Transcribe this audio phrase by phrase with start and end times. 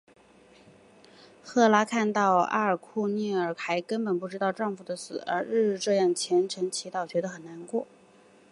[1.43, 7.85] 赫拉看到阿尔库俄涅还根本不知道丈夫的死而日日这样虔诚祈祷觉得很难过。